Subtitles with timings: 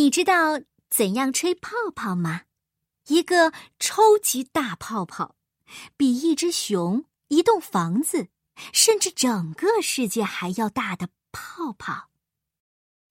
[0.00, 0.58] 你知道
[0.88, 2.44] 怎样吹泡泡吗？
[3.08, 5.36] 一个超级大泡泡，
[5.94, 8.28] 比一只熊、一栋房子，
[8.72, 12.08] 甚至整个世界还要大的泡泡。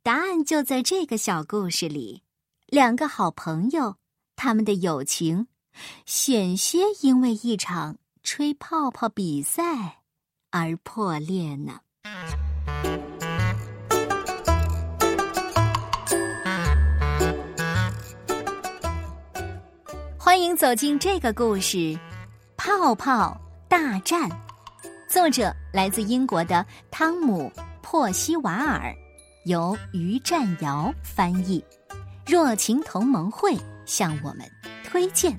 [0.02, 2.24] 答案就在这个小故事里。
[2.66, 3.98] 两个好朋友，
[4.36, 5.46] 他们的友情
[6.08, 10.02] 险些因为一场吹泡泡比赛
[10.50, 11.82] 而破裂呢。
[20.30, 21.78] 欢迎走进这个故事，
[22.56, 23.36] 《泡泡
[23.68, 24.30] 大战》。
[25.08, 27.52] 作者来自英国的汤姆·
[27.82, 28.94] 珀西瓦尔，
[29.46, 31.66] 由于占瑶翻译，
[32.28, 34.48] 若晴同盟会向我们
[34.84, 35.36] 推荐。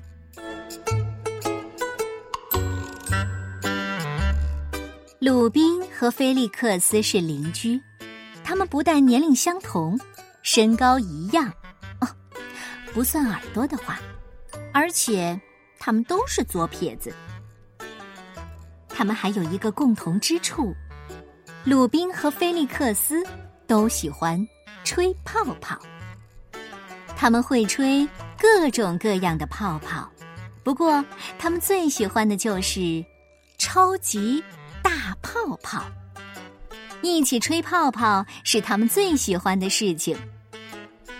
[5.19, 7.81] 鲁宾和菲利克斯是邻居，
[8.43, 9.97] 他们不但年龄相同，
[10.43, 11.49] 身高一样，
[12.01, 12.07] 哦，
[12.93, 13.97] 不算耳朵的话。
[14.73, 15.39] 而且，
[15.79, 17.13] 他们都是左撇子。
[18.87, 20.73] 他们还有一个共同之处：
[21.63, 23.23] 鲁宾和菲利克斯
[23.67, 24.47] 都喜欢
[24.83, 25.77] 吹泡泡。
[27.15, 28.07] 他们会吹
[28.39, 30.09] 各种各样的泡泡，
[30.63, 31.03] 不过
[31.37, 33.03] 他们最喜欢的就是
[33.57, 34.43] 超级
[34.81, 35.83] 大泡泡。
[37.01, 40.15] 一起吹泡泡是他们最喜欢的事情。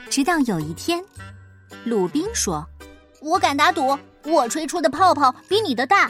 [0.09, 1.03] 直到有一天，
[1.83, 2.67] 鲁宾说。
[3.21, 6.09] 我敢打赌，我吹出的泡泡比你的大。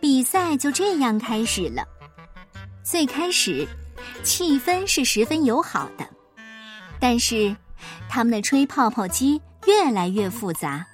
[0.00, 1.86] 比赛就这样开始了。
[2.82, 3.66] 最开始，
[4.24, 6.04] 气氛是十分友好的，
[6.98, 7.54] 但是
[8.08, 10.84] 他们的吹泡泡机越来越复杂，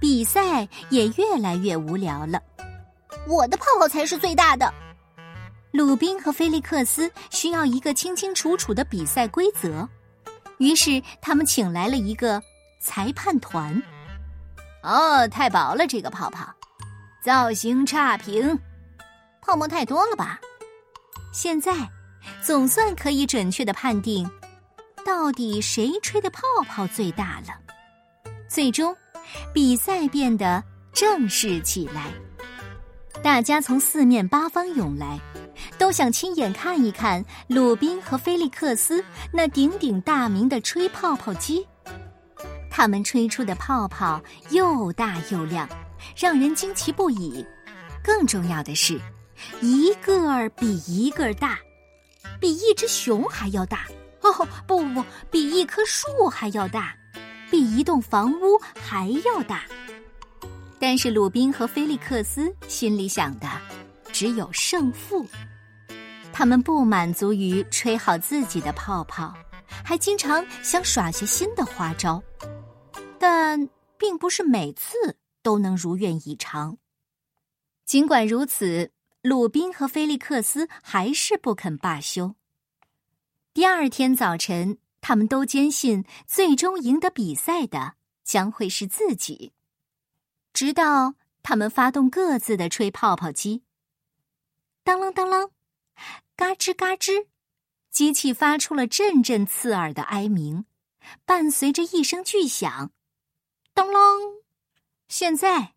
[0.00, 2.42] 比赛也越来越无聊了。
[3.26, 4.72] 我的泡泡才是最大的。
[5.72, 9.86] 鲁宾和菲利克斯需要一个清清楚楚的比赛规则，
[10.56, 12.42] 于是他们请来了一个
[12.80, 13.80] 裁判团。
[14.82, 16.46] 哦，太薄了，这个泡泡，
[17.22, 18.58] 造型差评，
[19.40, 20.40] 泡沫太多了吧？
[21.32, 21.72] 现在
[22.42, 24.28] 总算可以准确的判定，
[25.04, 27.54] 到底谁吹的泡泡最大了。
[28.48, 28.96] 最终，
[29.52, 32.06] 比赛变得正式起来，
[33.22, 35.20] 大家从四面八方涌来，
[35.76, 41.66] 都想亲眼看一看鲁宾和菲利克斯那鼎鼎大名的吹泡泡机。
[42.78, 45.68] 他们吹出的泡泡又大又亮，
[46.16, 47.44] 让人惊奇不已。
[48.04, 49.00] 更重要的是，
[49.60, 51.58] 一个儿比一个大，
[52.38, 53.84] 比一只熊还要大。
[54.20, 56.94] 哦，不不不，比一棵树还要大，
[57.50, 59.64] 比一栋房屋还要大。
[60.78, 63.48] 但是鲁宾和菲利克斯心里想的
[64.12, 65.26] 只有胜负，
[66.32, 69.34] 他们不满足于吹好自己的泡泡，
[69.84, 72.22] 还经常想耍些新的花招。
[73.18, 73.68] 但
[73.98, 76.78] 并不是每次都能如愿以偿。
[77.84, 78.92] 尽管如此，
[79.22, 82.34] 鲁宾和菲利克斯还是不肯罢休。
[83.52, 89.52] 第二天早晨，他们都坚信最终赢得比赛的将会是自己。
[90.52, 93.62] 直到他们发动各自的吹泡泡机，
[94.84, 95.50] 当啷当啷，
[96.36, 97.26] 嘎吱嘎吱，
[97.90, 100.64] 机器发出了阵阵刺耳的哀鸣，
[101.24, 102.92] 伴随着一声巨响。
[103.78, 104.42] 当啷！
[105.06, 105.74] 现在，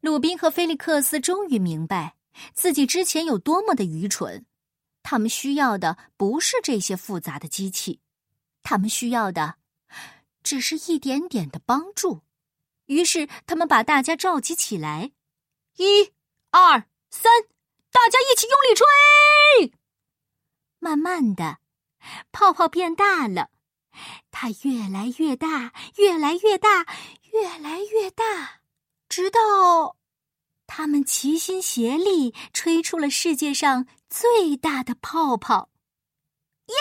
[0.00, 2.14] 鲁宾和菲利克斯终于明白
[2.54, 4.46] 自己之前有多么的愚蠢。
[5.02, 7.98] 他们需要的不是这些复杂的机器，
[8.62, 9.56] 他们需要的
[10.44, 12.22] 只是一点点的帮助。
[12.86, 15.10] 于是，他们把大家召集起来：
[15.74, 16.12] 一、
[16.50, 17.32] 二、三，
[17.90, 19.72] 大家一起用力吹！
[20.78, 21.58] 慢慢的，
[22.30, 23.50] 泡泡变大了。
[24.30, 26.86] 它越来越大，越来越大，
[27.32, 28.60] 越来越大，
[29.08, 29.96] 直到
[30.66, 35.70] 他们齐心协力吹出了世界上最大的泡泡。
[36.68, 36.74] 耶！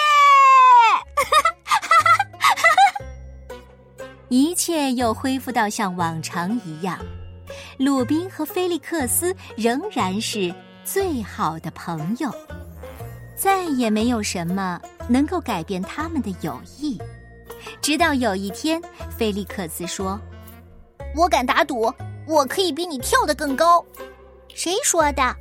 [4.29, 6.99] 一切又恢复到像往常一样，
[7.79, 10.53] 鲁宾和菲利克斯仍然是
[10.83, 12.29] 最好的朋友。
[13.37, 16.99] 再也没有什么能够改变他们的友谊。
[17.81, 18.81] 直到有一天，
[19.17, 20.19] 菲利克斯说
[21.15, 21.93] ：“我敢打赌，
[22.27, 23.83] 我可以比你跳得更高。”
[24.53, 25.35] 谁说的？